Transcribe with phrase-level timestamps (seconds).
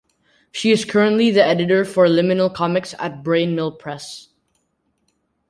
[0.51, 4.29] She is currently the editor for Liminal Comics at Brain Mill Press.